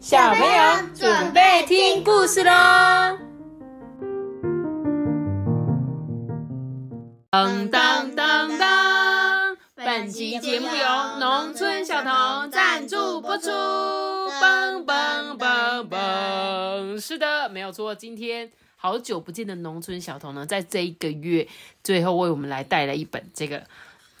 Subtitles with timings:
[0.00, 3.18] 小朋友准备听故事喽！
[7.30, 13.50] 当当当当，本集节目由农村小童赞助播出。
[13.50, 17.92] 嘣嘣嘣嘣，是的，没有错。
[17.92, 21.48] 今天好久不见的农村小童呢，在这一个月
[21.82, 23.64] 最后为我们来带来一本这个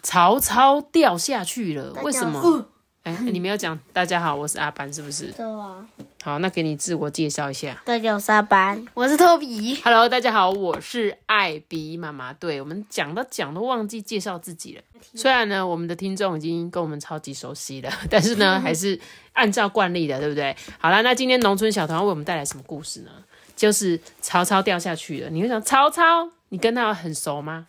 [0.02, 2.66] 曹操掉下去了，为什么？
[3.08, 3.78] 哎，你没有讲。
[3.90, 5.32] 大家好，我是阿班，是不是？
[5.32, 5.86] 对啊。
[6.22, 7.80] 好，那给你自我介绍一下。
[7.86, 9.80] 大家好，我是阿班，我是托比。
[9.82, 12.34] Hello，大家好，我是艾比妈妈。
[12.34, 14.82] 对我们讲都讲都忘记介绍自己了。
[15.14, 19.00] 虽然呢，我们的听众已经跟我们超级熟悉了，但是呢， 还是
[19.32, 20.54] 按照惯例的，对不对？
[20.78, 23.10] 好了，那今天农村小团为我们带来什么故事呢？
[23.56, 25.30] 就是曹操掉下去了。
[25.30, 27.68] 你会想，曹操，你跟他很熟吗？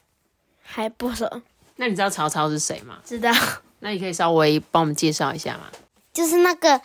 [0.62, 1.41] 还不熟。
[1.77, 2.98] 那你知道曹操是谁吗？
[3.05, 3.31] 知道。
[3.80, 5.66] 那你可以稍微帮我们介绍一下吗？
[6.12, 6.82] 就是那个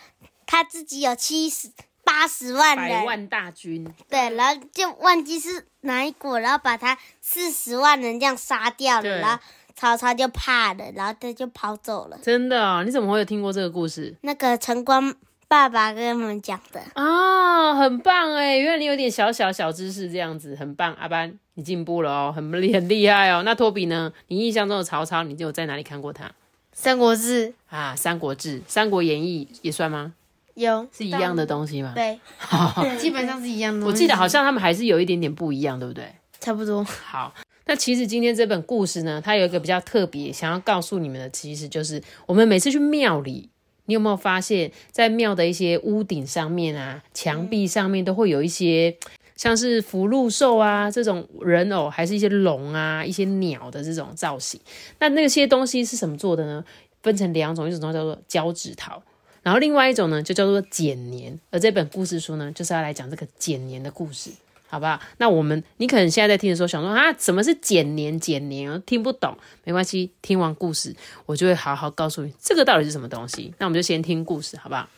[0.47, 1.71] 他自己有七十
[2.05, 3.85] 八十万人，百万大军。
[4.09, 9.43] 对，然后就忘记是哪一国，然后把他四十万人这样杀掉了，然后
[9.75, 12.19] 曹操就怕了，然后他就跑走了。
[12.23, 12.85] 真的？
[12.85, 14.15] 你怎么会有听过这个故事？
[14.21, 15.15] 那个陈光
[15.49, 16.81] 爸爸跟我们讲的。
[16.95, 18.59] 啊，很棒哎！
[18.59, 20.93] 原来你有点小小小知识，这样子很棒。
[20.95, 23.43] 阿班，你进步了哦，很很厉害哦。
[23.43, 24.13] 那托比呢？
[24.29, 26.31] 你印象中的曹操，你就在哪里看过他？
[26.75, 30.13] 三国志啊，三国志，三国演义也算吗？
[30.55, 31.93] 有是一样的东西吗？
[31.95, 32.19] 对，
[32.99, 33.87] 基本上是一样的。
[33.87, 36.13] 我记得好像他们还是有一点点不一样，对不对？
[36.41, 36.85] 差不多。
[36.85, 37.33] 好，
[37.67, 43.49] 那其实今天这本故事呢，它有一个比较特别，想要告诉你们的，其实就是我们每次去庙里，
[43.87, 48.97] 你有没有发现，在庙的一些屋顶上面啊、墙壁上面，都会有一些。
[49.37, 54.61] 像是福禄寿啊这种人偶，还是一些龙啊、一些鸟的这种造型。
[54.99, 56.65] 那那些东西是什么做的呢？
[57.03, 59.03] 分成两种，一种叫做胶纸陶，
[59.43, 61.39] 然后另外一种呢就叫做剪年。
[61.51, 64.31] 而这本故事书呢，就是要来讲这个剪年的故事，
[64.69, 64.99] 好不好？
[65.19, 68.19] 那我们你可能现在在听的时候想说啊，什么是剪年？
[68.19, 70.97] 剪年听不懂，没关系，听完故事
[71.27, 73.53] 我就会好好告诉你这个到底是什么东西。
[73.59, 74.89] 那我们就先听故事，好不好？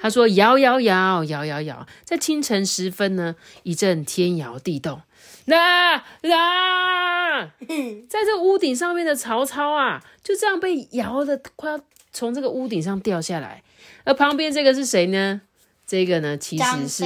[0.00, 5.02] 他说：“摇摇摇，摇摇摇，在清晨时分呢，一阵天摇地动。
[5.46, 7.46] 那那，
[8.08, 11.80] 在这屋顶上面的曹操啊，就这样被摇的快要
[12.12, 13.62] 从这个屋顶上掉下来。
[14.04, 15.40] 而旁边这个是谁呢？
[15.86, 17.04] 这个呢，其实是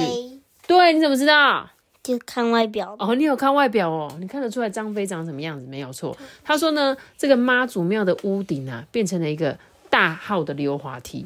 [0.67, 1.69] 对，你怎么知道？
[2.03, 5.65] 就看外表哦，你有看外表哦，你看得出来张飞长什么样子？
[5.65, 6.15] 没有错。
[6.43, 9.57] 他说呢，这个妈祖庙的屋顶啊，变成了一个
[9.89, 11.25] 大号的溜滑梯。”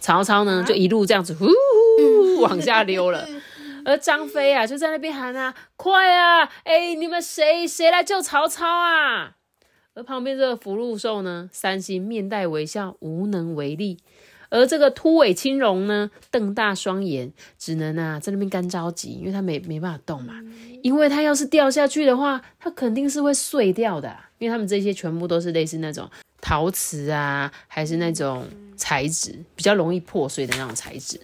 [0.00, 1.46] 曹操呢，就一路这样子呼
[2.40, 3.26] 往下溜了，
[3.84, 6.50] 而张飞啊，就在那边喊啊：“快啊！
[6.64, 9.32] 哎，你们谁谁来救曹操啊？”
[9.94, 13.98] 而旁边这个福禄寿呢，三星面带微笑，无能为力；
[14.48, 20.34] 而这个秃尾青龙呢，瞪大双眼，只能啊在那边干着急，因为他没没办法动嘛，
[20.82, 26.08] 因为他要是掉下去的话，他肯定是会碎掉的，因为他们这些全部都是类似那种。
[26.42, 31.18] 陶瓷啊，还是那种材质比较容易破碎的那种材质。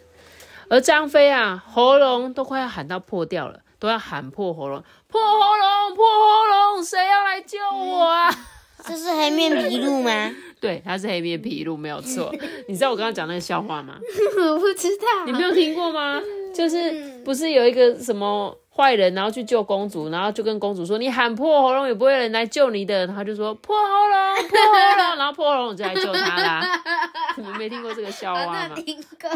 [0.70, 8.30] 而张飞啊，喉咙都快要喊到破掉了，都要喊破喉咙，破喉咙，破喉咙，谁要来救我啊？
[8.86, 10.34] 这是黑面琵鹭吗？
[10.60, 12.32] 对，他是黑面琵鹭，没有错。
[12.68, 13.98] 你知道我刚刚讲那个笑话吗？
[14.50, 16.20] 我不知道，你没有听过吗？
[16.54, 18.56] 就是不是有一个什么？
[18.78, 26.80] 坏人，然后去救公主，然后就跟公主说：“你喊破喉咙也不会有人来救你的。”然后就说：“破喉咙， 破喉咙。”然后破喉咙就来救他啦。
[27.36, 28.76] 你们没听过这个笑话吗？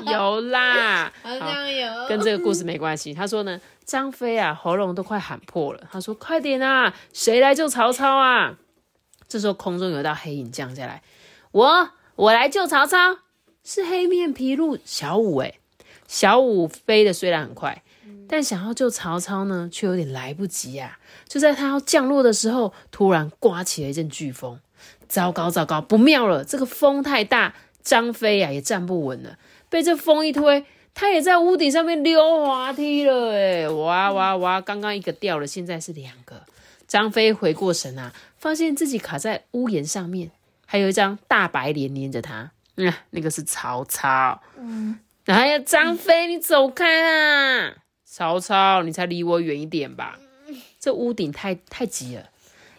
[0.07, 2.07] 有啦，好像有。
[2.09, 3.13] 跟这个故事没关系。
[3.13, 5.81] 他说呢，张飞啊，喉咙都快喊破了。
[5.91, 8.55] 他说：“快点啊，谁来救曹操啊？”
[9.29, 11.03] 这时候空中有一道黑影降下来，
[11.51, 13.19] 我我来救曹操，
[13.65, 15.55] 是黑面琵鹭小五哎，
[16.07, 17.83] 小五飞的虽然很快。
[18.29, 20.99] 但想要救曹操呢，却有点来不及呀！
[21.29, 24.59] 就在他要降落的时候，突然刮起了一阵飓风。
[25.09, 26.43] 糟糕，糟糕，不妙了！
[26.43, 29.37] 这个风太大，张飞呀也站不稳了，
[29.69, 30.65] 被这风一推，
[30.95, 33.33] 他也在屋顶上面溜滑梯了。
[33.33, 34.61] 哎，哇哇哇！
[34.61, 36.43] 刚刚一个掉了，现在是两个。
[36.89, 40.31] 张飞回过神啊，发现自己卡在屋檐上面，
[40.67, 42.53] 还有一张大白脸黏着他。
[42.77, 44.41] 嗯，那个是曹操。
[44.59, 47.75] 嗯，哎呀，张飞，你走开啦！
[48.15, 50.19] 曹操，你才离我远一点吧！
[50.79, 52.29] 这屋顶太太急了。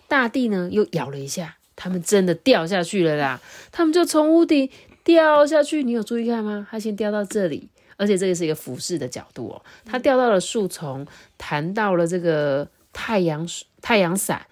[0.07, 3.41] 大地呢又摇了一下，他们真的掉下去了啦！
[3.71, 4.69] 他们就从屋顶
[5.03, 6.67] 掉下去，你有注意看吗？
[6.69, 9.65] 他先掉到这里，而且这个是一个俯视的角度哦。
[9.83, 11.03] 他掉到了树丛，
[11.35, 13.43] 弹到了这个太阳
[13.81, 14.45] 太阳伞，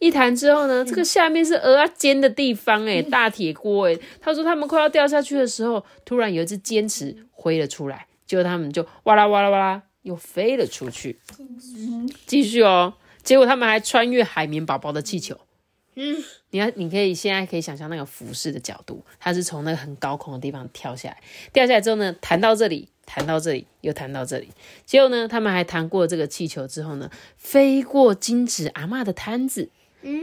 [0.00, 3.98] 一弹之后呢，这个下面是鹅啊尖的地方，哎，大铁锅，哎。
[4.20, 11.18] 他说他们快要掉下去的时候，突然有一只尖齿挥了出来，结果他们就哇啦哇啦哇啦又飞了出去。
[12.24, 12.94] 继续哦，
[13.24, 15.38] 结果他们还穿越海绵宝宝的气球。
[15.96, 21.20] 嗯，你看，你可以现在可以想象那个俯视的角度，它是从那个很高空的地方跳下来，
[21.52, 24.50] 掉下来之后呢，弹到这里，弹到这里，又弹到这里，
[24.84, 29.70] 结果呢，他们还弹过这个气球之后呢，飞过金纸阿妈的摊子，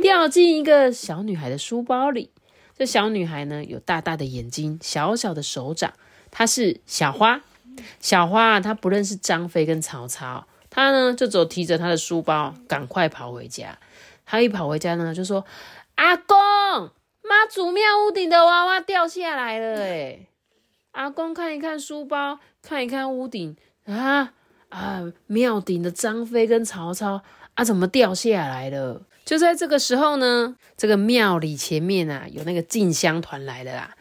[0.02, 2.30] 掉进一个小女孩的书包里。
[2.78, 5.94] 这小女孩呢，有大大的眼睛，小小的手掌，
[6.30, 7.42] 她是小花。
[8.00, 13.78] 小花她不认识张飞跟曹操，她呢就走提着她的书包，赶快跑回家。
[14.26, 15.46] 她一跑回家呢，就说
[15.96, 16.38] ：“阿公，
[17.22, 20.20] 妈祖庙屋顶的娃娃掉下来了。”哎，
[20.92, 23.56] 阿公看一看书包，看一看屋顶，
[23.86, 24.34] 啊
[24.70, 27.22] 啊，庙顶的张飞跟曹操
[27.56, 29.02] 啊，怎么掉下来了？
[29.26, 33.96] 就在这个时候呢，这个庙里前面啊，有那个进香团来了啦。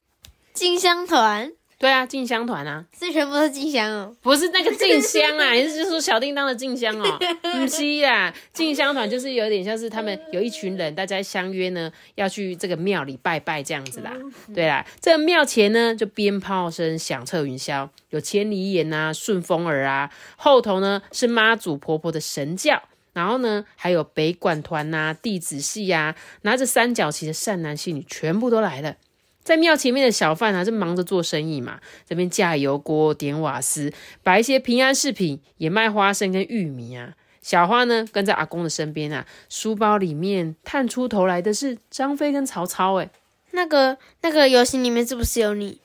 [0.52, 1.52] 进香团。
[1.82, 7.18] 对啊，进香团啊，是全部都是进香哦，不是那个进香啊， 你是说小叮当的进香哦？
[7.42, 14.12] 不是啦，进香团就是有点像是他们有一群人，大家相约呢要去这个庙里拜拜这样子啦。
[14.54, 22.80] 对啦，这个庙前呢就鞭炮声响彻云霄，有千里眼啊、顺风耳啊，后头呢是妈祖婆婆的神教，
[23.12, 28.94] 然后呢还有北管团呐、弟子戏呀，拿着三角旗的善男信女全部都来了。
[29.42, 33.92] 在庙前面的小贩啊，是忙着做生意嘛，这边架油锅、点瓦斯，
[34.22, 37.14] 摆一些平安饰品，也卖花生跟玉米啊。
[37.42, 42.94] 小花呢，跟在阿公的身边啊，书包里面探出头来的是张飞跟曹操。
[43.00, 43.10] 哎，
[43.50, 45.80] 那个那个游行里面是不是有你？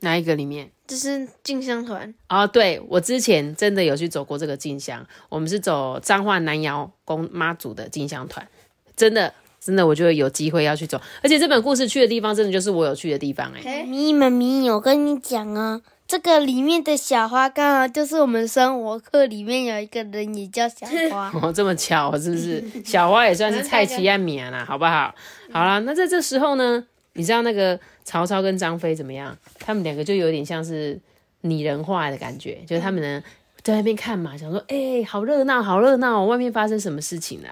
[0.00, 0.70] 哪一个里面？
[0.86, 2.46] 就是进香团哦。
[2.46, 8.46] 对，我之前真的有去走过这个进香，我们是走彰化南窑公妈祖的进香团，
[8.94, 9.32] 真的。
[9.60, 13.84] 真的，我觉得有机会要去走，而且这本故事去的地方，真的就是我有去的地方哎。
[13.84, 22.64] 咪咪咪，我跟你讲啊，这个里面的小花刚好就是我们生活课里面有一个人也叫小花 哦，这么巧是不是？
[22.84, 25.14] 小花也算是蔡奇安米啦，好不好？
[25.52, 26.82] 好了，那在这时候呢，
[27.14, 29.36] 你知道那个曹操跟张飞怎么样？
[29.58, 30.98] 他们两个就有点像是
[31.42, 33.22] 拟人化的感觉，就是他们呢
[33.62, 37.48] 在那边看嘛，想说哎，好热闹，好热闹，外面发生什么事情了？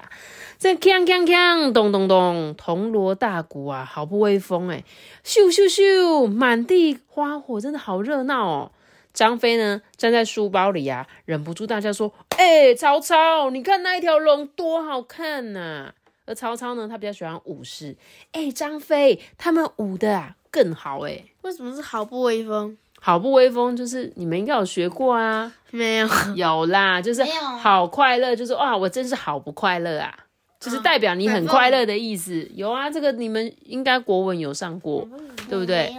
[0.58, 4.84] 这锵锵锵，咚咚咚，铜锣大鼓啊，好不威风哎！
[5.22, 8.72] 咻咻咻，满地花火，真的好热闹哦。
[9.12, 15.92] 张飞呢，站在书包里啊，忍不住大叫说：“哎，曹操，你看那一条龙多好看呐！”
[16.24, 17.96] 而曹操呢，他比较喜欢武士。
[18.32, 21.22] 哎，张飞，他们舞的啊更好哎。
[21.42, 22.76] 为什么是好不威风？
[22.98, 25.52] 好不威风，就是你们应该有学过啊？
[25.70, 27.22] 没有，有啦，就是
[27.60, 30.25] 好快乐，就是哇，我真是好不快乐啊！
[30.58, 35.08] 就是代表你很快乐的意思，有啊，这个你们应该国文有上过，
[35.48, 35.94] 对不对？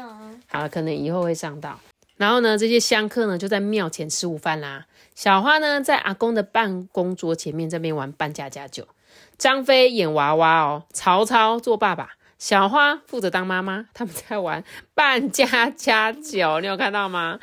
[0.47, 1.79] 好，可能以后会上到。
[2.17, 4.85] 然后呢，这些香客呢就在庙前吃午饭啦。
[5.13, 8.87] 小花呢在阿公的办公桌前面这边玩扮家家酒。
[9.37, 14.63] 张飞演娃娃哦，曹操做爸爸，小花负责当妈妈，他们在玩
[14.95, 17.39] 扮家家酒， 你有看到吗？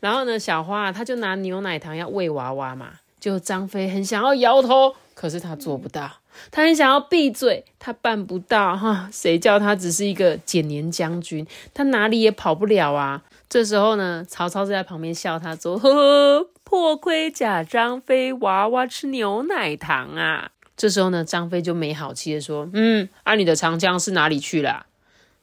[0.00, 2.90] 然后呢，小花她就拿牛奶糖要喂娃娃嘛，
[3.20, 6.10] 就张飞很想要摇头，可是他做不到。
[6.50, 9.08] 他很想要闭嘴，他办不到哈。
[9.12, 13.22] 谁叫他只是一个简年将军，他哪里也跑不了啊。
[13.48, 24.86] 这时候呢，曹操就在旁边笑他，说：“呵呵，破盔甲张飞，娃娃吃牛奶糖啊。”这时候呢，张飞就没好气的说：“嗯，啊，你的长枪是哪里去了？”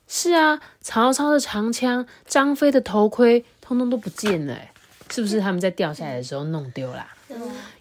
[0.08, 4.55] 是啊，曹操的长枪，张飞的头盔，通通都不见了，
[5.10, 7.08] 是不是他们在掉下来的时候弄丢了？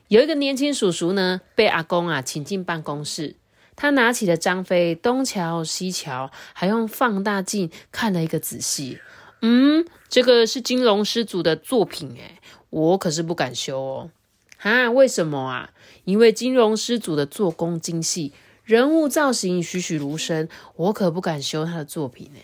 [0.09, 3.37] 有一个年轻叔叔呢，被阿公啊请进办公室。
[3.77, 9.01] 他拿起了张飞，东瞧西瞧，还用放大镜看了一个仔细。
[9.41, 12.39] 嗯，这个是金龙师祖的作品诶，
[12.71, 14.11] 我可是不敢修哦。
[14.59, 15.71] 啊，为什么啊？
[16.05, 18.33] 因为金龙师祖的做工精细，
[18.63, 22.41] 人物造型栩栩如生，我可不敢修他的作品呢。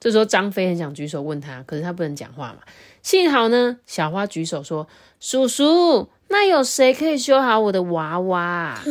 [0.00, 2.60] 这时候张飞很想举手问他，可是他不能讲话嘛。
[3.02, 4.88] 幸好呢，小花举手说
[5.20, 8.82] ：“叔叔。”那有谁可以修好我的娃娃？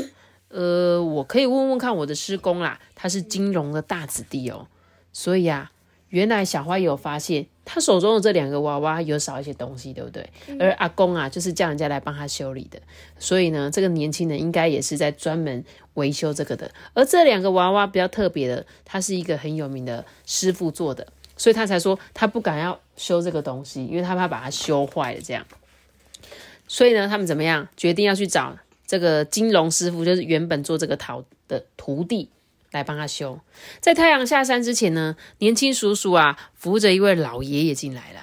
[0.50, 4.68] 呃，我可以问问看我的师公啦，他是金融的大子弟哦。
[5.12, 5.72] 所以啊，
[6.10, 10.30] 原来小花有发现他手中的这两个娃娃有少一些东西，对不对？
[10.60, 12.80] 而阿公啊，就是叫人家来帮他修理的。
[13.18, 16.72] 所以呢，这个年轻人应该也是在专门维修这个的。
[16.94, 25.44] 而这两个娃娃比较特别的，他是一个很有名的师傅做的，所以他才说他不敢要修这个东西，因为他怕把它修坏了这样。
[26.74, 27.68] 所以呢，他们怎么样？
[27.78, 32.32] 决定要去找这个金龙师傅，就是原本做这个陶的徒弟
[32.72, 33.40] 来帮他修。
[33.80, 38.22] 在太阳下山之前呢，年轻叔叔啊扶着一位老爷爷进来了。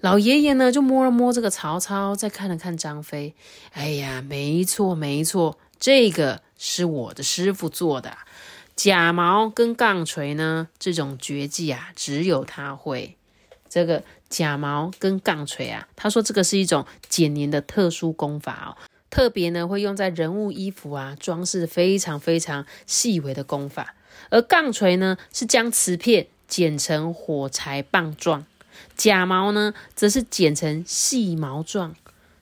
[0.00, 3.34] 老爷爷呢就摸了摸这个曹操，再看了看张飞。
[3.74, 8.16] 哎呀，没错没错，这个是我的师傅做的。
[8.74, 13.18] 假矛跟杠锤呢，这种绝技啊，只有他会。
[13.68, 18.70] 这个假毛跟杠锤啊，他说这个是一种剪年的特殊功法哦，
[19.10, 23.94] 特别呢会用在人物衣服啊装饰非常非常细微的功法。
[24.30, 28.44] 而杠锤呢是将瓷片剪成火柴棒状，
[28.96, 31.94] 假毛呢则是剪成细毛状。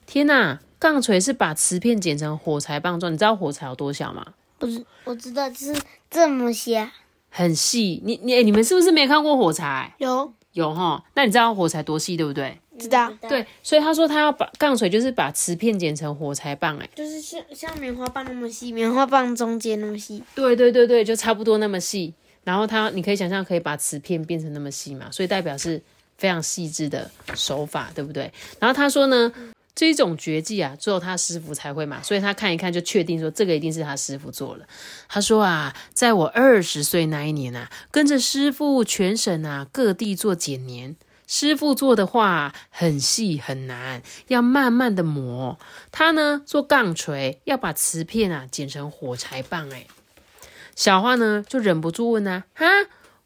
[0.05, 4.33] 天哪，杠锤是把瓷片剪成火柴棒状，你知道火柴有多小吗？
[4.57, 6.89] 不是，我知道，就是这么些，
[7.29, 8.01] 很细。
[8.05, 9.93] 你你你们是不是没看过火柴？
[9.97, 11.01] 有有哈。
[11.13, 12.59] 那你知道火柴多细对不对？
[12.77, 20.21] 知道，对，所以他说他要把杠水就是把瓷片剪成火柴棒，哎，就是像像棉花棒那么细，棉花棒中间那么细。
[20.35, 22.13] 对对对对，就差不多那么细。
[22.43, 25.81] 然后他你可以想象可以把瓷片变成那么细嘛，所以代表是
[26.17, 28.29] 非常细致的手法，对不对？
[28.59, 29.31] 然后他说呢。
[29.75, 34.65] 这种绝技啊，只有他师傅才会嘛，所以他看一看就确定说这个一定是他师傅做了。
[35.09, 40.95] 他说啊，在我二十岁那一年啊，跟着师傅全省啊各地做剪年，
[41.27, 45.59] 师傅做的话很细很难，要慢慢的磨。
[45.91, 49.69] 他呢做杠锤，要把瓷片啊剪成火柴棒。
[49.71, 49.87] 哎，
[50.73, 52.65] 小花呢就忍不住问啊，哈，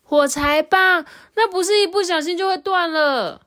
[0.02, 3.42] 火柴棒那不是一不小心就会断了？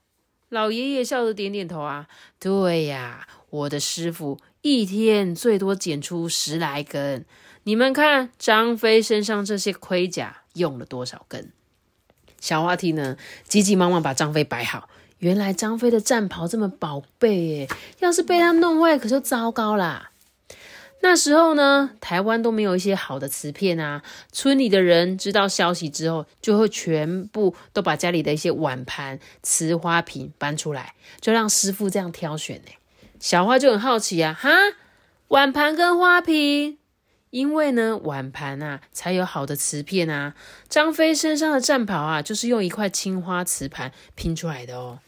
[0.53, 2.07] 老爷爷笑着点点头啊，
[2.39, 7.25] 对呀，我的师傅一天最多剪出十来根。
[7.63, 11.53] 你们看张飞身上这些盔甲用了多少根？
[12.39, 14.91] 小花梯呢，急急忙忙把张飞摆好。
[15.21, 17.69] 原来张飞的战袍这么宝贝耶，
[18.01, 20.11] 要是被他弄坏，可就糟糕啦。
[21.05, 24.03] 那时候呢，台湾都没有一些好的瓷片啊。
[24.31, 32.71] 村里的人知道消息之后，就会全部都把家里的一些碗盘、瓷花瓶搬出来，就让师傅这样挑选呢。
[33.19, 34.51] 小花就很好奇啊，哈，
[35.27, 36.79] 碗盘跟花瓶，
[37.31, 40.35] 因为呢，碗盘啊才有好的瓷片啊。
[40.69, 45.01] 张飞身上的战袍啊，就是用一块青花瓷盘拼出来的哦。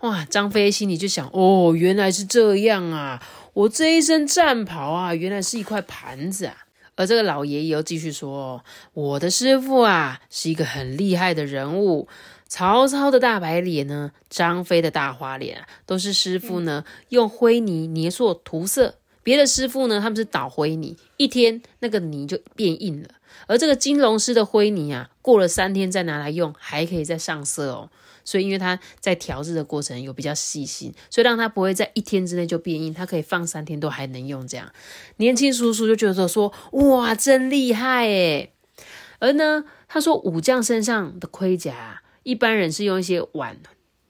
[0.00, 3.22] 哇，张飞心里就想，哦，原来是这样啊。
[3.52, 6.56] 我这一身战袍啊，原来是一块盘子啊！
[6.96, 8.64] 而这个老爷爷又继续说
[8.94, 12.08] ：“我的师傅啊，是一个很厉害的人物。
[12.48, 18.94] 曹操的大白脸呢，张飞的大花脸啊，都是师傅呢用灰泥捏塑涂色。
[19.22, 23.08] 别的师傅呢，他们是倒灰泥，一天那个泥就变硬了。
[23.46, 27.90] 而这个金龙师的灰泥啊，过了三天再拿来用，还可以再上色哦。”
[28.30, 34.46] 所以，因为他在调制的过程有比较细心，所以让他不会在一天之内就变硬，他可以放三天都还能用。
[34.46, 34.72] 这样，
[35.16, 38.52] 年轻叔叔就觉得说：“哇，真厉害诶。
[39.18, 43.58] 而呢，他说武将身上的盔甲，一般人是用一些碗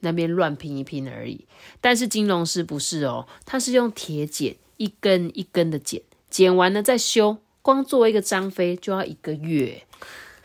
[0.00, 1.46] 那边乱拼一拼而已，
[1.80, 9.82] 但是金龙师不是哦，他是用铁剪一根一根的剪，剪完了再修，光做一个张飞就要一个月。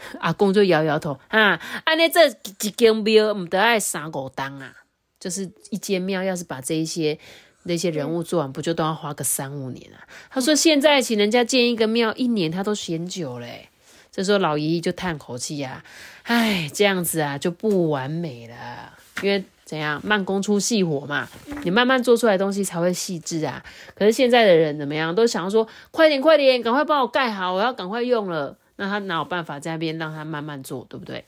[0.20, 2.28] 阿公就摇摇头，啊，安尼这
[2.62, 4.74] 一间庙唔得爱三五当啊，
[5.20, 7.18] 就是一间庙，要是把这一些
[7.64, 10.08] 那些人物做完，不就都要花个三五年啊？
[10.30, 13.70] 他说现在请人家建一个庙，一年他都嫌久嘞。
[14.12, 15.84] 这时候老爷爷就叹口气呀，
[16.24, 21.28] 唉，这样子啊就不完美了，因为怎样慢工出细活嘛，
[21.64, 23.62] 你慢慢做出来东西才会细致啊。
[23.94, 28.58] 可是现在的人怎么样，都想要说快点快点，赶快帮我盖好，我要赶快用了。
[28.78, 31.24] 那他哪有办法在那边让他慢慢做，对不对？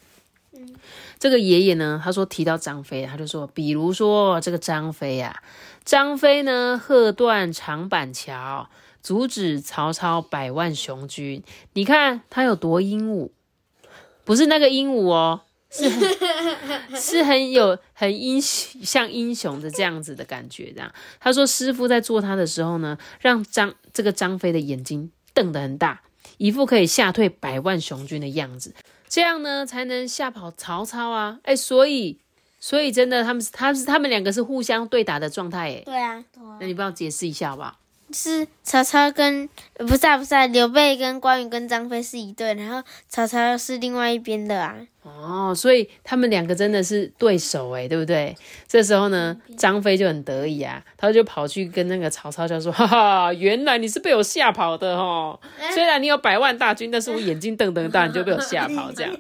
[0.54, 0.76] 嗯，
[1.20, 5.44] 这个爷爷呢，他说提到张飞，他就说，比如说这个张飞呀，
[5.86, 8.70] 张飞呢喝断长板桥，
[9.04, 11.44] 阻止曹操百万雄军。
[11.74, 13.32] 你看他有多英武，
[14.24, 15.90] 不是那个鹦鹉哦，是
[17.00, 20.72] 是很有很英雄像英雄的这样子的感觉。
[20.72, 26.02] 这样，他说师傅在做他的时候呢，让张这个张飞的眼睛瞪得很大。
[26.38, 28.74] 一副可以吓退百万雄军的样子，
[29.08, 31.40] 这样呢才能吓跑曹操啊！
[31.44, 32.20] 哎，所以，
[32.60, 36.24] 所以真的，他们是，他是他们两个是互相对打的状态，哎，对啊，
[36.60, 37.76] 那你帮我解释一下好不好？
[38.12, 44.78] 是曹操跟不是啊不是啊，刘备跟关羽跟张飞是一对，然后曹操是另外一边的啊。
[45.04, 48.36] 哦，所以他们两个真的是对手哎，对不对？
[48.68, 55.40] 这时候呢，张飞就很得意啊，他就跑去跟那个曹操就说：“哈哈，原来你是被我吓跑的哦！
[55.74, 59.14] 虽然你有百万大军，但是我眼睛瞪瞪大，你就被我吓跑这样。”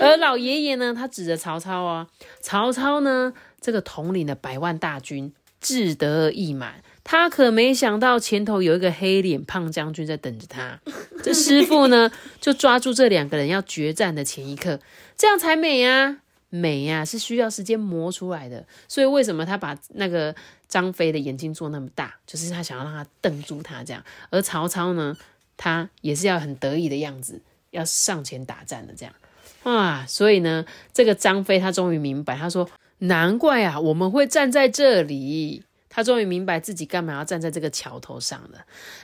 [0.00, 2.06] 而老爷爷呢，他指着曹操啊，
[2.40, 5.32] 曹操呢这个统领的百万大军。
[5.58, 6.74] 志得意满。
[7.08, 10.80] 他可没想到前头有一个黑脸胖将军在等着他。
[11.22, 12.10] 这师傅呢，
[12.40, 14.80] 就抓住这两个人要决战的前一刻，
[15.16, 16.18] 这样才美啊！
[16.48, 18.66] 美呀，是需要时间磨出来的。
[18.88, 20.34] 所以为什么他把那个
[20.66, 24.02] 张飞的眼睛做那么大，就是他想要让他瞪住他这样。
[24.30, 25.16] 而曹操呢，
[25.56, 29.14] 他也是要很得意的样子，要上前打战的这样。
[29.62, 30.04] 哇！
[30.06, 35.62] 所以呢，这个张飞他终于明白，他说：“难怪啊，我们会站在这里。”
[35.96, 38.58] 他终于明白自己干嘛要站在这个桥头上了。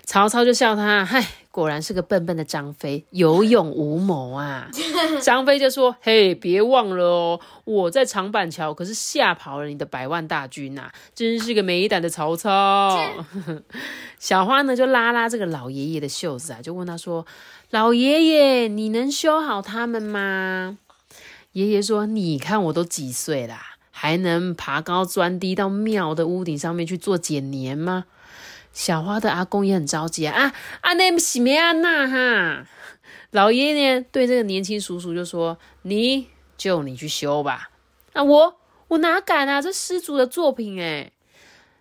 [0.04, 4.68] 曹操就笑他：“嗨，果然是个笨笨的张飞，有勇无谋啊！”
[5.22, 13.00] 张飞就说：“嘿，别忘了哦，我在长板桥可是吓跑了你的百万大军呐，真是个没胆的曹操。
[14.20, 17.24] ”小花呢就拉拉这个老爷爷的袖子啊，就问他说
[17.72, 20.76] ：“老爷爷，你能修好他们吗？”
[21.52, 23.71] 爷爷说：“你看我都几岁啦。”
[24.02, 28.06] 还能爬高钻低到庙的屋顶上面去做剪年吗？
[28.72, 30.46] 小花的阿公也很着急啊！
[30.46, 32.66] 啊，阿内西梅安娜哈，
[33.30, 36.26] 老爷爷对这个年轻叔叔就说：“你
[36.58, 37.70] 就你去修吧。”
[38.12, 38.56] 啊，我
[38.88, 39.62] 我哪敢啊！
[39.62, 41.12] 这师祖的作品哎。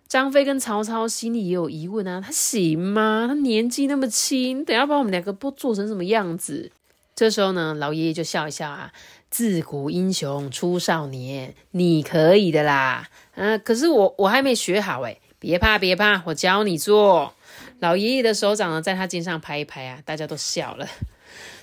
[0.06, 3.24] 张飞跟曹操心里也有疑问啊，他行吗？
[3.26, 6.70] 他年纪那么轻，等下把我们两个不做成什么样子？
[7.16, 8.92] 这时候呢，老爷爷就笑一笑啊。
[9.32, 13.08] 自古英雄出少年，你可以的啦。
[13.34, 17.32] 嗯，可是我我还没学好哎，别怕别怕，我教你做。
[17.78, 20.86] 老爷爷的手掌呢，在他肩上拍一拍啊，大家都笑了。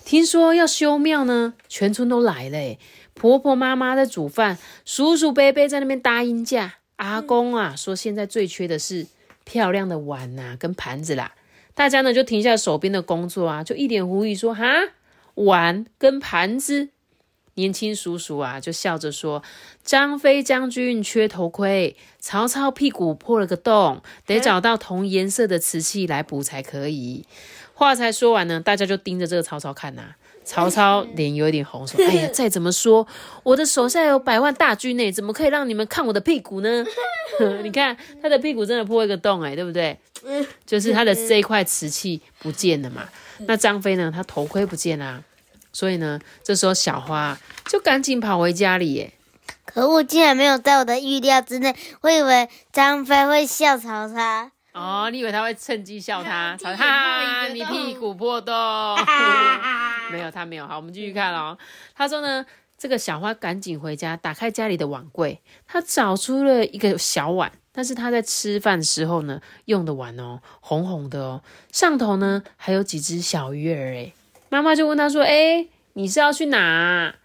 [0.04, 2.78] 听说要修庙呢，全村都来了。
[3.14, 6.78] 婆婆妈妈在煮饭，叔叔伯伯在那边搭音架。
[6.96, 9.06] 阿公啊，说现在最缺的是
[9.44, 11.34] 漂亮的碗呐跟盘子啦。
[11.76, 14.66] 大家呢就停下手边的工作啊，就一脸狐疑说：哈，
[15.36, 16.90] 碗跟盘子。
[17.60, 19.44] 年轻叔叔啊，就笑着说
[19.84, 27.26] ：“张飞将军缺头盔，曹操屁股破了个洞，得找到同颜色的瓷器来补才可以。”
[27.76, 30.16] 话才说完呢，大家就盯着这个曹操看呐。
[30.46, 33.06] 曹操脸有点红，说：“哎呀，再怎么说，
[33.44, 36.86] 我的手下有百万大军呢，怎么可以让你们看我的屁股呢？
[37.62, 39.98] 你看他的屁股真的破一个洞，哎，对不对？
[40.66, 43.08] 就是他的这一块瓷器不见了嘛。
[43.40, 44.12] 那张飞呢？
[44.14, 45.22] 他头盔不见啦。”
[45.80, 47.38] 所以呢，这时候小花
[47.68, 48.96] 就赶紧跑回家里。
[48.96, 49.14] 耶。
[49.64, 51.74] 可恶，竟然没有在我的预料之内。
[52.02, 54.52] 我以为张飞会笑曹操。
[54.74, 56.58] 哦，你以为他会趁机笑他？
[56.62, 58.54] 哈哈，你屁股破洞。
[60.12, 60.68] 没有，他没有。
[60.68, 61.58] 好，我们继续看哦。
[61.96, 62.46] 他说呢，
[62.78, 74.12] 这个小花赶紧回家，打开家里的碗柜，他找出了一个小碗，但是他在吃饭时候呢用的碗哦，红红的哦，上头呢还有几只小鱼儿哎。
[74.50, 77.16] 妈妈就问他说：“哎，你是要去哪？”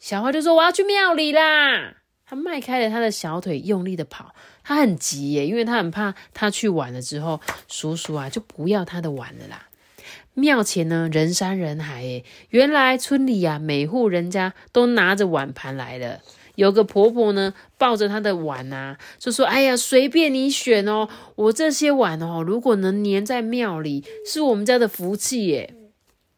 [0.00, 1.94] 小花就说：“我要去庙里啦。”
[2.26, 4.34] 他迈开了他的小腿，用力的跑。
[4.64, 9.68] 他很急耶，因为他很怕他去晚了之后，叔叔啊就不要他的碗了啦。
[10.34, 16.20] 庙前呢人山人海耶，原来村里啊每户人家都拿着碗盘来了。
[16.54, 25.74] 有个婆婆呢抱着她的碗啊，就说：“哎呀，随便你选哦，我这些碗哦，如果能粘在庙里，是我们家的福气耶。”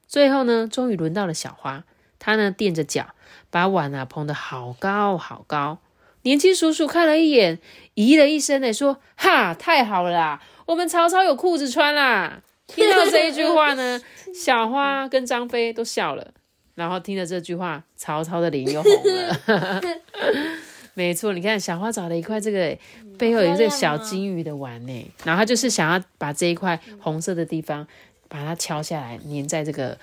[0.06, 1.84] 最后呢，终于轮到了小花，
[2.18, 3.14] 她呢垫着脚，
[3.50, 5.78] 把碗啊捧得好高好高。
[6.22, 7.58] 年轻叔叔看了一眼，
[7.96, 14.00] 咦了一声的说：“哈，太好了啦，我们曹操有裤子穿啦！” 听到这一句话呢，
[14.34, 16.32] 小花跟张飞都笑了。
[16.74, 19.80] 然后听了这句话，曹操的脸又红了。
[20.94, 22.78] 没错，你看小花找了一块这个
[23.18, 27.86] 背后有这个小金鱼的碗呢，然后他就是想要把这一块红色的地方。
[28.34, 29.96] 把它敲下来，粘在这个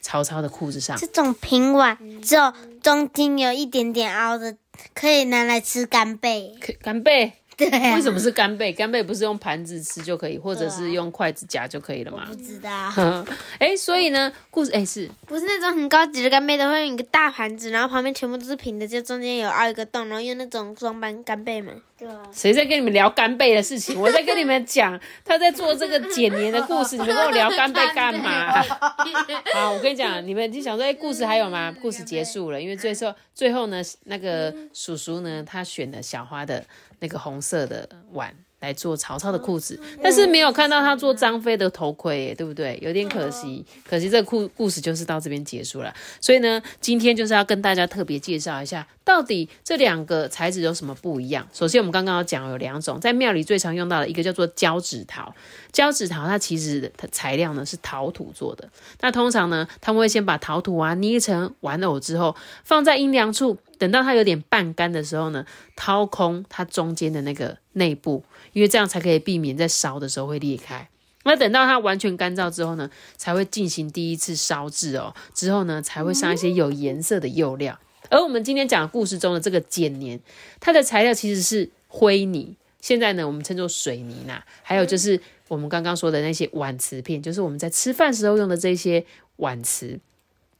[0.00, 0.96] 曹操的裤子上。
[0.98, 4.56] 这种平碗只有中间有一点点凹的，
[4.92, 6.52] 可以拿来吃干贝。
[6.82, 7.34] 干贝。
[7.58, 8.70] 对，为什么是干贝？
[8.70, 12.26] 干贝不是用盘子吃就可以，或者是用筷子夹就可以了吗？
[12.28, 12.92] 不知道。
[13.58, 21.72] 哎，所以呢，故事哎是，不是那种很高级的干贝都会用一个大盘子，然后旁边全部都是平的，就中间有凹一个洞，然后用那种装扮干贝吗？
[21.98, 22.20] 对啊。
[22.30, 23.98] 谁在跟你们聊干贝的事情？
[23.98, 28.62] 我在跟你们讲他在做这个剪年的故事，你们跟我聊干贝干嘛？
[29.54, 31.74] 好，我跟你讲，你们就想说，哎，故事还有吗？
[31.80, 36.62] 故事结束了，因为最后最后呢，那个叔叔呢，他选了小花的。
[37.00, 42.78] 那个红色的碗来做曹操的裤子，但是没有看到他做张飞的头盔，对不对？
[42.82, 45.94] 有点可惜，可惜这个故故事就是到这边结束了。
[46.20, 51.46] 所以呢，今天就是要跟大家特别介绍一下，到底这两个材质有什么不一样。
[51.52, 55.34] 首先，我们刚刚要讲有两种，在庙里最常用到的一个叫做胶纸陶。
[55.76, 58.66] 胶纸陶它其实它材料呢是陶土做的。
[59.02, 62.34] 那通常呢，他们会先把陶土啊捏成玩偶之后，
[62.64, 63.58] 放在阴凉处。
[63.76, 65.44] 等到它有点半干的时候呢，
[65.76, 70.88] 掏空它中间的那个内部，因为这样才可以避免在烧的时候会裂开。
[71.24, 75.14] 那等到它完全干燥之后呢，才会进行第一次烧制哦。
[75.34, 77.78] 之后呢，才会上一些有颜色的釉料。
[78.08, 80.18] 而我们今天讲的故事中的这个碱黏，
[80.58, 84.42] 它的材料其实是灰泥，现在呢我们称作水泥呐。
[84.62, 89.04] 还有就是我们刚刚说的那些碗瓷片，就是我们在吃饭时候用的这些
[89.36, 90.00] 碗瓷。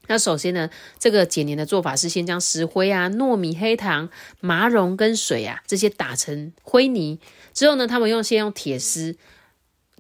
[0.06, 4.08] 那首先呢，这个简年的做法是先将石灰啊、糯米、黑糖、
[4.40, 7.18] 麻绒跟水啊这些打成灰泥，
[7.52, 9.16] 之后呢，他们用先用铁丝。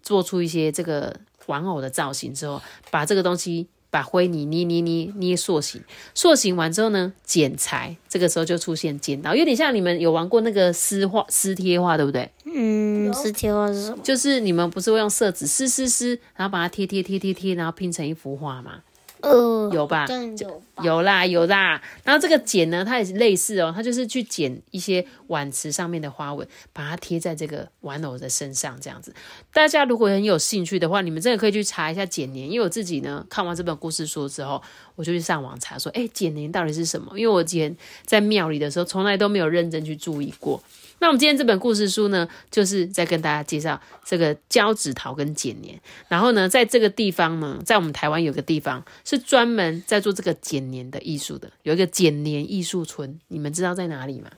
[0.02, 5.80] 做出一些这个玩偶的造型之后，把这个东西把灰泥捏捏捏捏塑形，
[6.14, 12.30] 塑形完之后呢，剪裁，这个时候就出现剪刀，有点像你们有玩过那个撕画撕贴画，对不对？
[12.44, 13.98] 嗯，撕贴画是什么？
[14.02, 18.82] 就是你们不是会用色纸撕撕撕，然后把它贴贴贴贴贴，然后拼成一幅画吗？
[19.26, 20.06] 呃，有吧？
[20.38, 21.80] 有有啦，有啦。
[22.04, 29.12] 然后这个剪呢，它也是类似哦，它就是去剪一些碗池上面的花纹，把它贴在这个玩偶的身上，这样子。
[29.52, 34.62] 大家如果很有兴趣的话，你们真的可以去查一下剪年，因为我自己呢看完这本故事书之后，
[34.94, 37.18] 我就去上网查说，哎，剪年到底是什么？
[37.18, 40.62] 因为我以前在庙里的时候，从来都没有认真去注意过。
[40.98, 45.78] 那我们今天这本故事书呢，就是在跟大家介绍这个胶纸桃跟剪年。
[46.08, 53.18] 然后呢，在这个地方呢，在我们台湾有个地方是专门在做这个剪黏的艺术的，有一个剪黏艺术村。
[53.28, 54.30] 你们知道在哪里吗？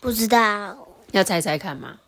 [0.00, 2.00] 不知道，要猜猜看吗？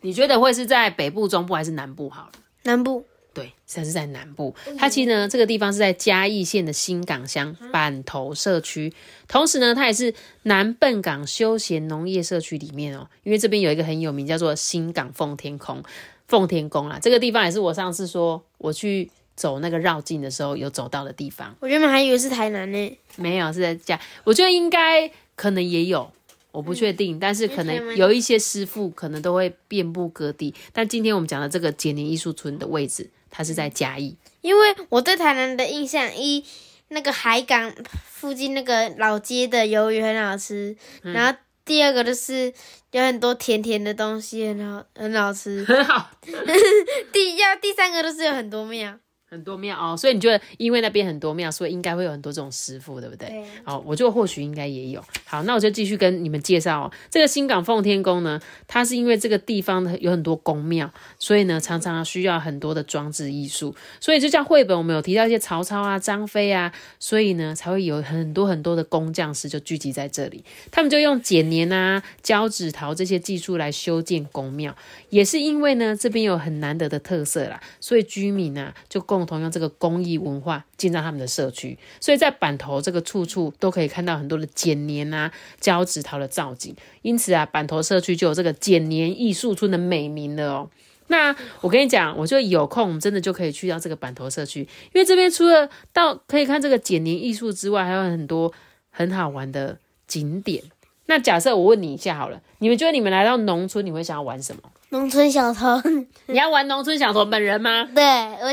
[0.00, 2.10] 你觉得会是在北部、中部还是南部？
[2.10, 2.32] 好了，
[2.64, 3.04] 南部。
[3.32, 4.54] 对，它是在南部。
[4.78, 8.94] 它其实呢，这个地方是在嘉义县的新港乡板头社区，
[9.26, 13.08] 同时呢，它也是南笨港休闲农业社区里面哦。
[13.24, 15.82] 因为这边有一个很有名，叫做新港奉天空
[16.28, 17.00] 奉天宫啦。
[17.02, 21.54] 这个地方也是我上次说我去走那个绕境的时候有走到的地方。
[21.60, 24.00] 我原本还以为是台南呢，没有是在嘉。
[24.24, 26.10] 我觉得应该可能也有，
[26.52, 30.54] 我不确定，但是可能有一些师傅可能都会遍布各地。
[30.72, 33.10] 但今天我们讲的这个节年艺术村的位置。
[33.36, 36.44] 它是在嘉义，因为我对台南的印象，一
[36.86, 42.54] 那个海港附近那个老街的鱿鱼很好吃，然后第二个就是
[42.92, 46.12] 有很多甜甜的东西，很好很好吃， 很好。
[47.12, 49.00] 第要第三个都是有很多庙。
[49.34, 53.28] 很多庙哦，所以你觉得因为那边很多庙，所以应该会有很多这种师傅，对不对？
[53.28, 53.44] 对。
[53.64, 55.04] 好，我就或许应该也有。
[55.24, 56.92] 好，那我就继续跟你们介绍哦。
[57.10, 74.76] 这个新港奉天宫呢，它是因为这个地方呢有很多宫庙，所以呢常常需要很多的装置艺术，所以就像绘本我们有提到一些曹操啊、张飞啊，所以呢才会有很多很多的工匠师就聚集在这里，他们就用剪黏啊、胶纸陶这些技术来修建宫庙，
[75.08, 79.23] 也是因为呢这边有很难得的特色啦，所以居民啊就共。
[79.24, 90.70] 同用这个工艺文化建造他们的社区，所以在板头这个处处都可以看到很多的剪黏啊、胶纸陶的造景，因此啊，板头社区就有这个剪黏艺术村的美名了哦。
[91.08, 98.52] 那我跟你讲，我就有空真的就可以去到这个板头社区，因为这边除了到可以看这个剪黏艺术之外，还有很多
[98.90, 100.62] 很好玩的景点。
[101.06, 104.62] 那假设我问你一下好了，你们觉得你们来到农村，你会想要玩什么？
[104.90, 105.80] 农村小偷，
[106.26, 107.88] 你要玩农村小偷本人吗？
[107.94, 108.02] 对，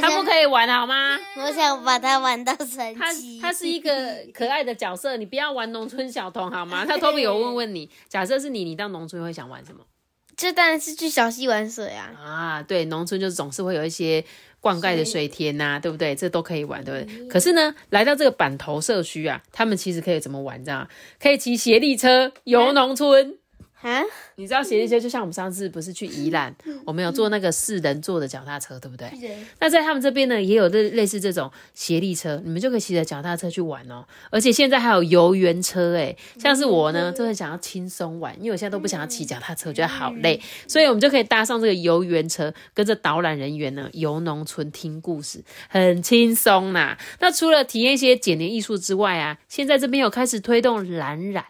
[0.01, 1.17] 他不可以玩好吗？
[1.37, 3.39] 我想把他玩到神奇。
[3.39, 6.85] 他他是一个可爱的角色，你不要玩农村小偷好吗？
[6.85, 9.81] 他托比，我问问你， 假设是你，你到农村会想玩什么？
[10.35, 12.11] 这当然是去小溪玩水啊！
[12.19, 14.23] 啊，对，农村就总是会有一些
[14.61, 16.15] 灌溉的水田呐，对不对？
[16.15, 17.27] 这都可以玩，对不对？
[17.27, 20.63] 可是呢，来到这个板头社区啊，他们其实可以怎么玩？
[20.63, 20.87] 这样
[21.19, 23.37] 可以骑斜力车游农村。
[23.81, 24.03] 啊，
[24.35, 29.09] 你知道斜力车就像我们上次不是去宜兰，我们有坐那个四人座的脚踏车，对不对？
[29.59, 34.05] 那在他们这边呢，也有类类似这种斜力车，你们就可以骑着脚踏车去玩哦。
[34.29, 46.97] 而且现在还有游园车，哎，像是我呢，就很想要轻松玩，因为我现在都不想要骑脚踏车，我觉得好累，所以我们就可以搭上这个游园车，跟着导览人员呢游农村听故事，很轻松呐。
[47.19, 51.45] 那除了体验一些简年艺术之外啊，现在这边有开始推动蓝染。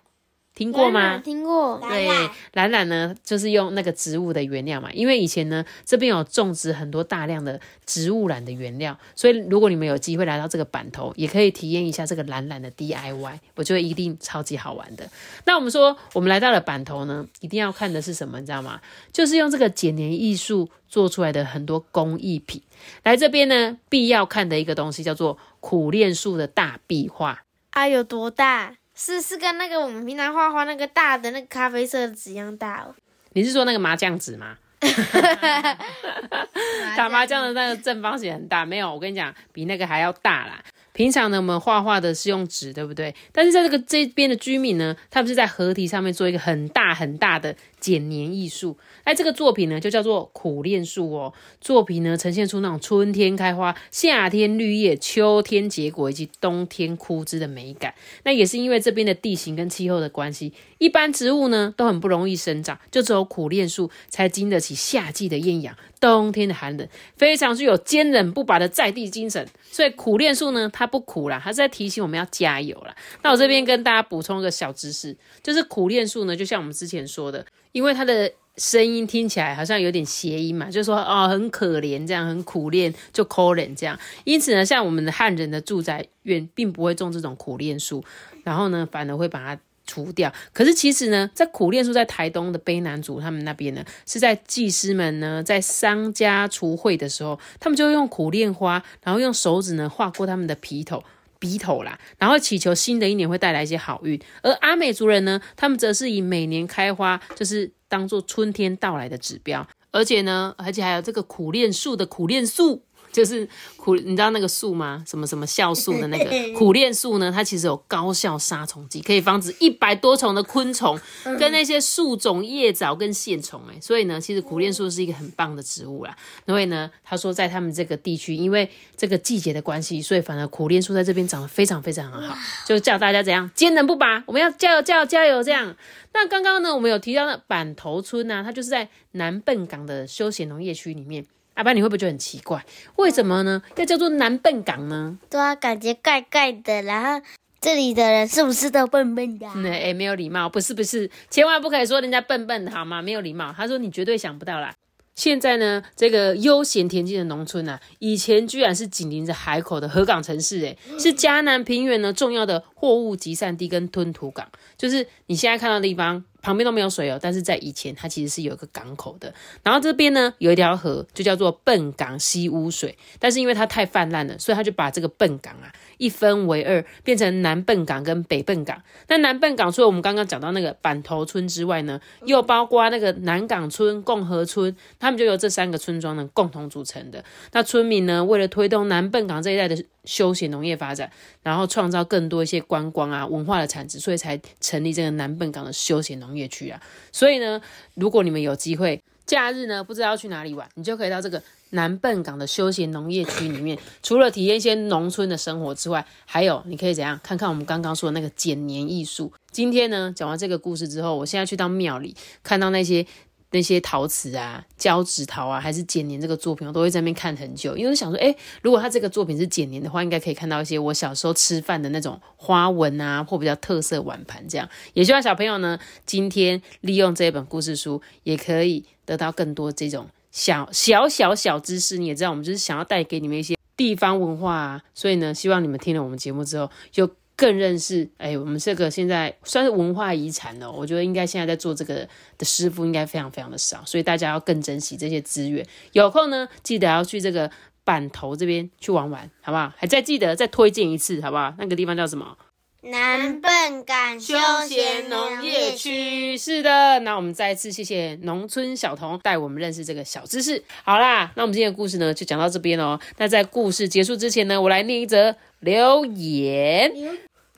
[0.62, 1.18] 听过吗？
[1.18, 1.80] 听过。
[1.82, 2.08] 对，
[2.54, 4.92] 蓝染呢，就是用那个植物的原料嘛。
[4.94, 15.10] 因为以前呢，这边有种植很多大量的植物染的原料，所以如果你们有机会来到这个板头，也可以体验一下这个蓝染的 DIY，我觉得一定超级好玩的。
[15.46, 18.40] 那我们说，我们来到了板头呢，一定要看的是什么？
[18.40, 18.80] 你知道吗？
[19.12, 22.62] 就是用这个剪黏艺术做出来的很多工艺品。
[23.02, 27.46] 来这边呢，必要看的一个东西叫做苦练树的大壁画。
[27.72, 28.76] 啊，有多大？
[29.04, 32.94] 是是跟那个我们平常画画那个大的那个咖啡色的纸一样大哦。
[33.34, 34.56] 你是说那个麻将纸吗？
[36.96, 40.64] 打麻将的那个正方形很大，没有，我跟你讲，比那个还要大啦。
[40.94, 43.16] 平常呢，我们画画的是用纸，对不对？
[43.32, 48.78] 但是在这个这边的居民呢，他们是在河堤上面做一个很大很大的剪黏艺术。
[49.04, 51.34] 哎，这个作品呢，就叫做苦练树哦。
[51.60, 57.94] 作品呢，呈现出那种春天开花、夏天绿叶、秋天结果以及冬天枯枝的美感。
[58.24, 69.48] 那也是因为这边的地形跟气候的关系，一般植物呢都很不容易生长，就只有苦练树才经得起夏季的艳阳、冬天的寒冷，非常具有坚韧不拔的在地精神。
[69.72, 72.96] 所以苦练树呢，它不苦啦，它是在提醒我们要加油啦。
[73.24, 83.98] 那我这边跟大家补充一个小知识，就是苦练树呢，就像我们之前说的，因为它的声音听起来好像有点谐音嘛，就说哦很可怜这样，很苦练就可怜这样。
[84.26, 88.04] 因此呢，像我们的汉人的住宅院并不会种这种苦练树，
[88.44, 90.32] 然后呢，反而会把它除掉。
[90.54, 101.02] 可是其实呢，在苦练树在台东的卑南族他们那边呢，是在祭师们呢在商家除秽的时候，他们就用苦练花，然后用手指呢划过他们的皮头。
[101.42, 104.22] 鼻头啦，然后祈求新的一年会带来一些好运。
[104.44, 109.68] 而阿美族人呢，他们则是以每年开花，就是当做春天到来的指标。
[109.92, 112.86] 而且呢，而且还有这个苦练树的苦练树。
[113.12, 115.04] 就是苦，你知道那个素吗？
[115.08, 117.32] 什么什么酵素的那个 苦楝素呢？
[117.32, 121.00] 它其实有高效杀虫剂，可以防止一百多种的昆虫
[121.38, 123.62] 跟那些树种、叶藻跟线虫。
[123.70, 126.16] 哎，所以呢，其实苦楝树是一个很棒的植物啦。
[126.46, 132.38] 因为呢，他说在他们这个地区，因为这个季节的关系，所以反而苦楝树在这边长得非常非常很好。
[132.66, 135.76] 就叫大家怎样坚韧不拔，我们要加油加油加油这样。
[136.14, 141.26] 那刚刚呢，我们有提到的板头村呢，它就是在南笨港的休闲农业区里面。
[141.54, 142.66] 阿爸，你会不会觉得很奇怪？
[142.96, 143.62] 为什么呢？
[143.76, 145.18] 要叫做南笨港呢？
[145.30, 146.82] 对啊，感觉怪怪的。
[146.84, 147.26] 然后
[147.60, 149.48] 这里的人是不是都笨笨的？
[149.56, 153.02] 那哎，没有礼貌，不是不是，千万不可以说人家笨笨的好吗？
[153.02, 153.54] 没有礼貌。
[153.56, 154.74] 他说你绝对想不到啦。
[155.14, 166.24] 现在呢，这个悠闲恬静的农村啊，以前居然是紧邻着海口的河港城市，诶，是嘉南平原呢重要的货物集散地跟吞吐港，就是你现在看到的地方。
[166.42, 169.34] 旁边都没有水哦，但是在以前它其实是有一个港口的。
[169.64, 172.98] 然后这边呢有一条河，就叫做笨港溪污水。
[173.20, 178.82] 但是因为它太泛滥了，所以他就把这个笨港啊一分为二，变成南笨港跟北笨港。
[179.08, 187.24] 那南笨港除了我们刚刚讲到那个板头村之外呢，又包括那个南港村、共和村，他们就由这三个村庄呢共同组成的。
[187.52, 191.12] 那村民呢为了推动南笨港这一带的休闲农业发展，
[191.44, 196.32] 然后创造更多一些观光啊文化的产值，所以才成立这个南笨港的休闲农。
[196.32, 197.62] 业区啊，所以呢，
[197.96, 209.32] 如果你们有机会假日呢，不知道去哪里玩，你就可以到这个南笨港的休闲农业区里面，除了体验一些农村的生活之外，还有你可以怎样看看我们刚刚说的那个剪年艺术。
[209.52, 213.06] 今天呢，讲完这个故事之后，我现在去到庙里看到那些。
[213.52, 217.78] 那些陶瓷啊、胶纸陶啊，还是剪年这个作品，我都会在那边看很久。
[217.78, 224.68] 因为想说，哎，如果他这个作品是剪年的话，应该可以看到一些我小时候吃饭的那种花纹啊，或比较特色碗盘这样。
[224.94, 231.98] 也希望小朋友呢，今天利用这一本故事书，也可以得到更多这种小小小小知识。
[231.98, 237.10] 你也知道，我们就是想要带给你们一些地方文化啊，所以呢，希望你们听了我们节目之后，有。
[237.42, 240.72] 更认识哎，我们这个现在算是文化遗产了。
[240.72, 245.66] 我觉得应该现在在做这个的师傅应该非常非常的少，所以大家要更珍惜这些资源。
[245.94, 247.50] 有空呢，记得要去这个
[247.84, 249.74] 板头这边去玩玩，好不好？
[249.76, 251.56] 还再记得再推荐一次，好不好？
[251.58, 252.38] 那个地方叫什么？
[252.84, 254.36] 南笨港休
[254.68, 256.38] 闲农业区。
[256.38, 260.64] 是的，那我们再一次谢谢农村小童带我们认识这个小知识。
[260.84, 263.00] 好啦，那我们今天的故事呢就讲到这边哦。
[263.18, 266.92] 那在故事结束之前呢，我来念一则留言。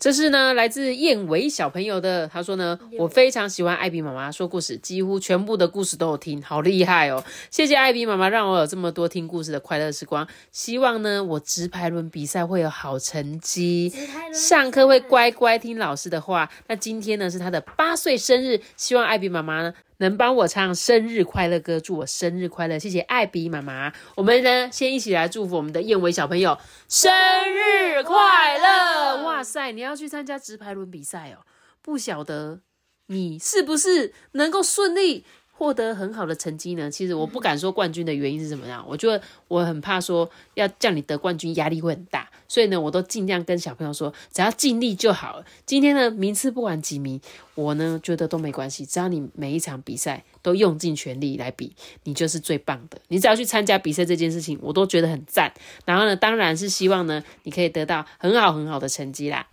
[0.04, 2.28] 这是呢，来自燕伟小朋友的。
[2.28, 7.24] 他说呢，我非常喜欢艾比妈妈说故事，几乎全部的故事都有听，好厉害哦！
[7.50, 10.28] 谢谢艾比妈妈，让我有这么多听故事的快乐时光。
[10.52, 13.94] 希望呢，我直排轮比赛会有好成绩，
[14.34, 16.52] 上课会乖乖听老师的话。
[16.68, 19.74] 那今天呢，是他的八岁生日，希望艾比妈妈呢。
[20.04, 23.94] 能帮我唱生日快乐歌，祝我生日快乐，谢谢艾比妈妈。
[24.16, 26.58] 我们呢，先一起来祝福我们的燕尾小朋友
[26.90, 27.10] 生
[27.54, 29.24] 日快乐！
[29.24, 31.48] 哇塞，你要去参加直排轮比赛哦，
[31.82, 32.60] 不晓得
[33.08, 35.26] 你是不是能够顺利。
[35.56, 36.90] 获得很好的成绩呢？
[36.90, 45.46] 其实我不敢说冠军的原因是什么样，我觉得我很怕说要叫你得冠军，压力会很大，所以呢，我都尽量跟小朋友说，只要尽力就好了。
[45.66, 47.22] 今天呢，名次不管几名，
[47.56, 52.98] 我呢觉得都没关系，只要你每一场比赛都用尽全力来比，你就是最棒的。
[53.08, 55.54] 你只要去参加比赛这件事情，我都觉得很赞。
[55.86, 59.48] 然后呢，当然是希望呢，你可以得到很好很好的成绩啦。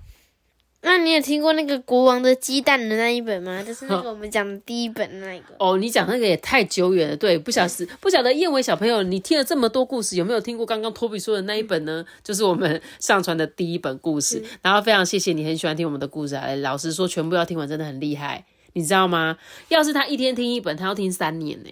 [0.82, 3.62] 那你有听过那个国王的鸡蛋的那一本吗？
[3.66, 5.54] 就是那个我们讲的第一本那一个。
[5.58, 12.04] 哦，你讲那个也太久远了，对，不晓得不晓得燕尾小朋友，你听了这么多故事，有没有听过刚刚托比说的那一本呢？
[12.24, 14.42] 就是我们上传的第一本故事。
[14.62, 19.36] 然后非常谢谢你很喜欢听我们的故事啊，老实说，全部要听完真的很厉害，你知道吗？
[19.68, 21.68] 要是他一天听一本，他要听三年呢。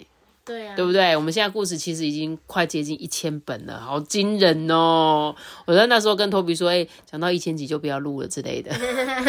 [0.48, 1.14] 对啊，对不对？
[1.14, 5.36] 我们现在故事其实已经快接近一千本了，好惊人哦！
[5.66, 8.74] 我在那时候跟托比说，哎，讲到一千集就不要录了之类的。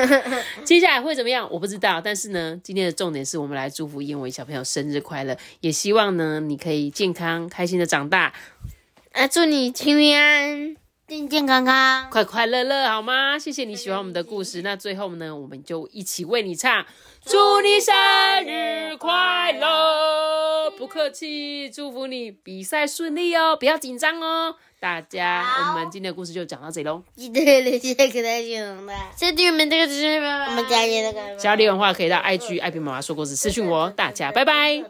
[0.64, 1.48] 接下来会怎么样？
[1.52, 2.00] 我不知道。
[2.00, 8.34] 但是呢，今天的重点是我们来祝福燕尾小朋友生日快乐，也希望呢你可以健康开心的长大。
[9.12, 10.89] 啊，祝你平平安。
[11.10, 13.40] 健健康康，快快乐乐，好吗？
[13.40, 14.62] 谢谢你喜欢我们的故事。
[14.62, 16.86] 那最后呢，我们就一起为你唱，
[17.26, 17.96] 祝你生
[18.46, 20.70] 日快乐！
[20.78, 24.56] 不客气，祝福你比赛顺利哦，不要紧张哦。
[24.80, 27.02] 大家，我们今天的故事就讲到这里喽。
[27.16, 31.40] 记得留下可爱小红的，谢谢你们这个支持，我们家里那个。
[31.40, 33.90] 想要留言的话，可以到 IG 爱比妈妈说故事私讯我。
[33.90, 34.84] 大家拜拜。